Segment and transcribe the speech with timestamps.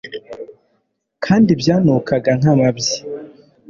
[1.25, 2.97] kandi byanukaga nk'amabyi